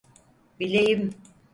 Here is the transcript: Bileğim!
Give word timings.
Bileğim! 0.59 1.11